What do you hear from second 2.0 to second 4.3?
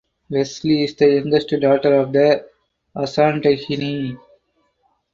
the Asantehene.